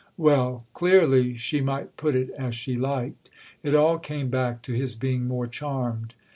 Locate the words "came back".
3.99-4.63